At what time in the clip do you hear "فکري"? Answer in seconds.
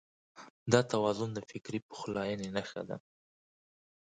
1.49-1.79